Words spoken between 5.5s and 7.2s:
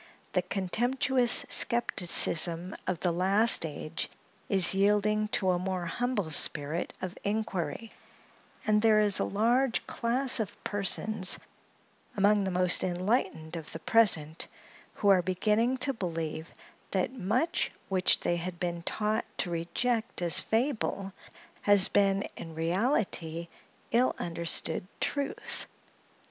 a more humble spirit of